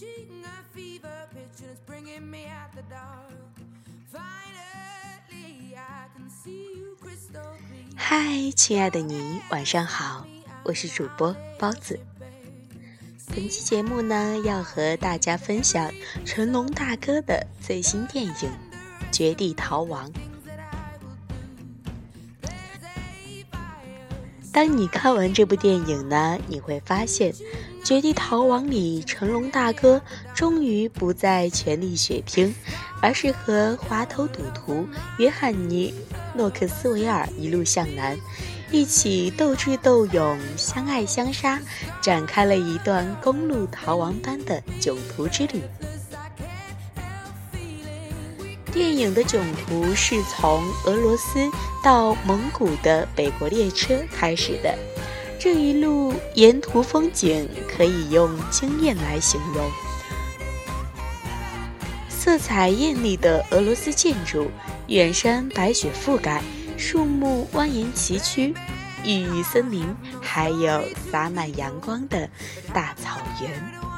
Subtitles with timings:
[0.00, 3.30] reaching a fever pitch and it's bringing me out the dark.
[4.10, 7.94] Finally, I can see you crystal clear.
[7.96, 10.26] 嗨，亲爱的你，晚上好，
[10.64, 11.98] 我是主播包子。
[13.28, 15.92] 本期节目呢，要和大家分享
[16.24, 18.32] 成龙大哥的最新电影
[19.12, 20.10] 《绝地逃亡》。
[24.52, 27.32] 当你看完这部电影呢，你会发现，
[27.84, 30.02] 《绝地逃亡》里成龙大哥
[30.34, 32.52] 终于不再全力血拼，
[33.00, 34.84] 而是和滑头赌徒
[35.18, 35.94] 约翰尼·
[36.36, 38.18] 诺克斯维尔一路向南，
[38.72, 41.60] 一起斗智斗勇、相爱相杀，
[42.02, 45.62] 展开了一段公路逃亡般的囧途之旅。
[48.80, 51.50] 电影的囧途是从俄罗斯
[51.82, 54.74] 到蒙古的北国列车开始的，
[55.38, 59.70] 这一路沿途风景可以用惊艳来形容。
[62.08, 64.50] 色彩艳丽的俄罗斯建筑，
[64.86, 66.42] 远山白雪覆盖，
[66.78, 68.54] 树木蜿蜒崎岖，
[69.04, 72.26] 郁郁森林，还有洒满阳光的
[72.72, 73.89] 大草原。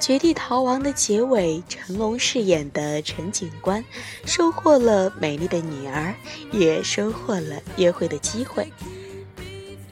[0.00, 3.84] 绝地逃亡的结尾，成龙饰演的陈警官
[4.24, 6.14] 收获了美丽的女儿，
[6.50, 8.66] 也收获了约会的机会。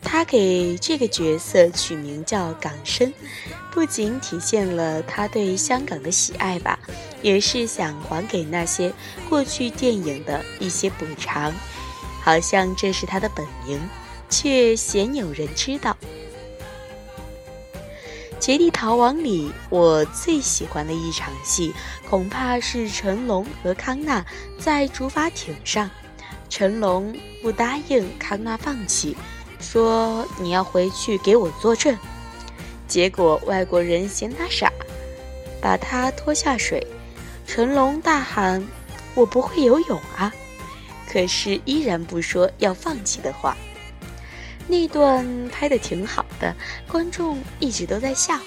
[0.00, 3.12] 他给这个角色取名叫港生，
[3.70, 6.78] 不仅体现了他对香港的喜爱吧，
[7.20, 8.90] 也是想还给那些
[9.28, 11.52] 过去电影的一些补偿。
[12.22, 13.78] 好像这是他的本名，
[14.30, 15.94] 却鲜有人知道。
[18.40, 21.74] 绝地逃亡里，我最喜欢的一场戏，
[22.08, 24.24] 恐怕是成龙和康纳
[24.58, 25.90] 在竹筏艇上。
[26.48, 29.16] 成龙不答应康纳放弃，
[29.60, 31.96] 说你要回去给我作证。
[32.86, 34.72] 结果外国人嫌他傻，
[35.60, 36.86] 把他拖下水。
[37.46, 38.66] 成龙大喊
[39.14, 40.32] ：“我不会游泳啊！”
[41.10, 43.56] 可是依然不说要放弃的话。
[44.66, 46.54] 那段拍的挺好的，
[46.86, 48.38] 观众一直都在笑。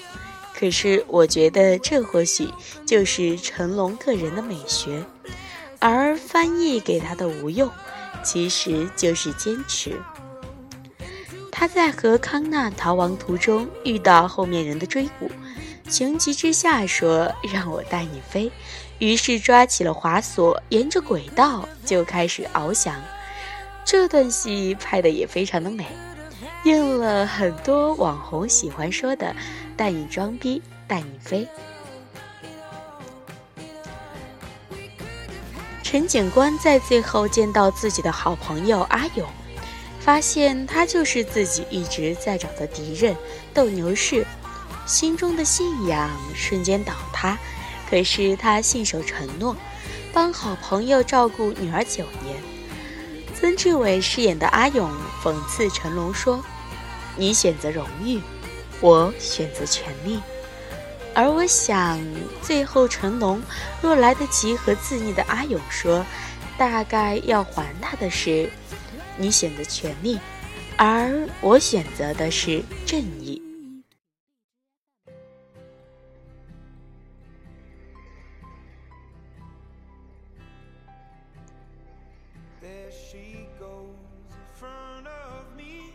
[0.54, 2.48] 可是我觉得这或许
[2.86, 5.04] 就是成龙个人的美学，
[5.78, 7.68] 而翻译给他的无用，
[8.22, 10.00] 其实就是坚持。
[11.50, 15.30] 他在和康纳逃亡途中遇到后面人的追捕，
[15.88, 18.50] 情急之下说：“让我带你飞。”
[18.98, 22.94] 于是抓起了滑索，沿着轨道就开始翱翔。
[23.84, 25.86] 这段戏拍的也非常的美。
[26.64, 29.34] 应了很多网红喜欢说的
[29.76, 31.46] “带你装逼，带你飞”。
[35.82, 39.28] 陈警官在最后见到自己的好朋友阿勇，
[40.00, 43.14] 发现他就是自己一直在找的敌人
[43.52, 44.24] 斗牛士，
[44.86, 47.36] 心中的信仰瞬间倒塌。
[47.90, 49.54] 可是他信守承诺，
[50.14, 52.51] 帮好朋友照顾女儿九年。
[53.42, 54.88] 曾志伟饰演的阿勇
[55.20, 56.40] 讽刺成龙说
[57.18, 58.20] ：“你选择荣誉，
[58.80, 60.20] 我选择权力。”
[61.12, 62.00] 而我想，
[62.40, 63.42] 最后成龙
[63.80, 66.06] 若来得及和自溺的阿勇说，
[66.56, 68.48] 大概要还他的是
[69.18, 70.20] ：“你选择权力，
[70.76, 73.42] 而我选择的是正义。”
[82.92, 83.94] She goes
[84.30, 85.92] in front of me.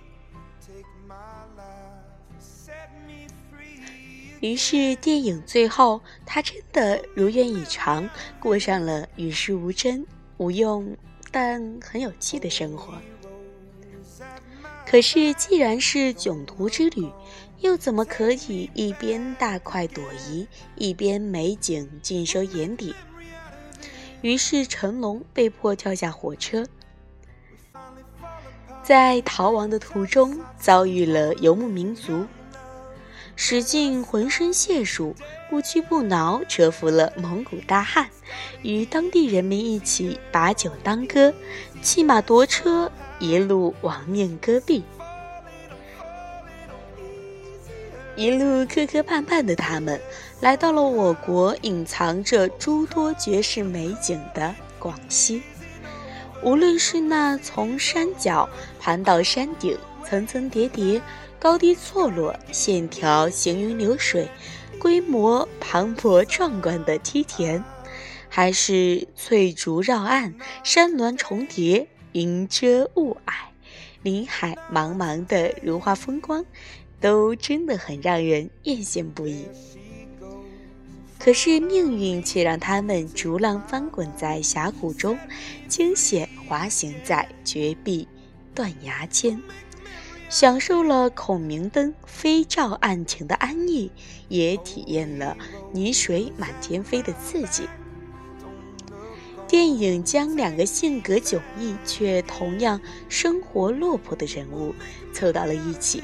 [0.65, 4.39] Take my life, set me free.
[4.41, 8.09] 于是电影最后，他真的如愿以偿，
[8.39, 10.05] 过上了与世无争、
[10.37, 10.97] 无用
[11.31, 12.93] 但很有趣的生活。
[14.85, 17.11] 可是，既然是囧途之旅，
[17.59, 22.95] 又怎么可以一边大快朵颐，一边美景尽收眼底？
[24.21, 26.65] 于是成龙被迫跳下火车，
[28.87, 32.25] 在逃亡的途中遭遇了游牧民族，
[33.35, 35.13] 使尽浑身解数，
[35.49, 38.07] 不屈不挠，折服了蒙古大汉，
[38.61, 41.33] 与当地人民一起把酒当歌，
[41.81, 42.89] 弃马夺车，
[43.19, 44.81] 一路亡命戈壁。
[48.15, 49.99] 一路磕磕绊绊的他们，
[50.39, 55.41] 来到了我国隐藏着诸多绝世美景的广西。
[56.43, 58.49] 无论是那从山脚
[58.79, 61.01] 盘到山顶，层层叠叠，
[61.39, 64.29] 高低错落，线条行云流水，
[64.79, 67.63] 规模磅礴壮观的梯田，
[68.29, 71.87] 还是翠竹绕岸，山峦重叠。
[72.13, 73.33] 云遮雾霭，
[74.01, 76.43] 林海茫茫的如画风光，
[76.99, 79.45] 都真的很让人艳羡不已。
[81.19, 85.17] 可是命运却让他们逐浪翻滚在峡谷中，
[85.67, 88.07] 惊险滑行在绝壁
[88.55, 89.41] 断崖间，
[90.29, 93.91] 享受了孔明灯飞照案情的安逸，
[94.29, 95.35] 也体验了
[95.73, 97.67] 泥水满天飞的刺激。
[99.47, 104.75] 电影将两个性格迥异却同样生活落魄的人物
[105.13, 106.03] 凑到了一起。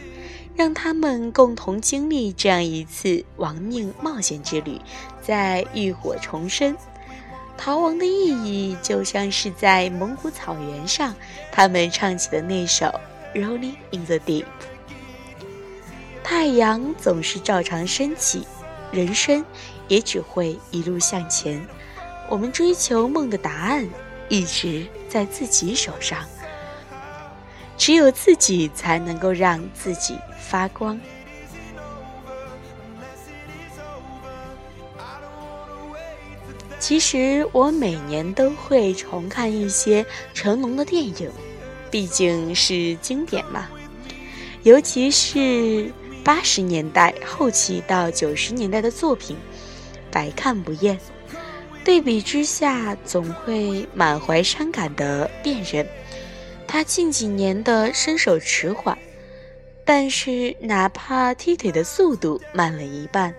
[0.55, 4.79] 让他们共同经历这样一次亡命冒险之旅，
[5.21, 6.75] 在浴火重生。
[7.57, 11.15] 逃亡的意义就像是在蒙古草原上，
[11.51, 12.85] 他们唱起的那首
[13.33, 14.43] 《Rolling in the Deep》。
[16.23, 18.47] 太阳总是照常升起，
[18.91, 19.45] 人生
[19.87, 21.65] 也只会一路向前。
[22.29, 23.87] 我们追求梦的答案，
[24.29, 26.23] 一直在自己手上。
[27.77, 30.99] 只有自己才能够让自己发光。
[36.79, 41.31] 其实我每年都会重看一些成龙的电影，
[41.89, 43.69] 毕竟是经典嘛。
[44.63, 45.91] 尤其是
[46.25, 49.37] 八十年代后期到九十年代的作品，
[50.11, 50.99] 百看不厌。
[51.85, 55.87] 对比之下，总会满怀伤感的辨认。
[56.73, 58.97] 他近几年的身手迟缓，
[59.85, 63.35] 但是哪怕踢腿的速度慢了一半，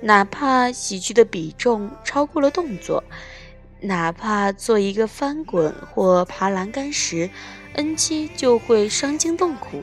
[0.00, 3.04] 哪怕喜剧的比重超过了动作，
[3.82, 7.30] 哪怕做一个翻滚或爬栏杆时
[7.74, 9.80] ，NG 就会伤筋动骨。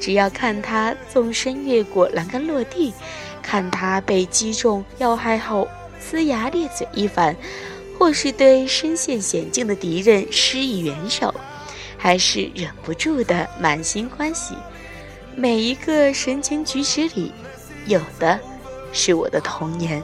[0.00, 2.94] 只要看他纵身越过栏杆落地，
[3.42, 5.68] 看他被击中要害后
[6.00, 7.36] 呲牙咧嘴一番，
[7.98, 11.34] 或是对身陷险境的敌人施以援手。
[12.04, 14.54] 还是忍不住的满心欢喜，
[15.34, 17.32] 每一个神情举止里，
[17.86, 18.38] 有的
[18.92, 20.02] 是我的童年。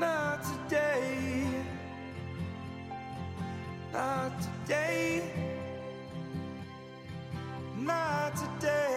[0.00, 1.46] Not today.
[3.92, 5.22] Not today.
[7.76, 8.89] Not today.